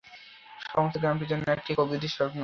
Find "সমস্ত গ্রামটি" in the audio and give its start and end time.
0.65-1.25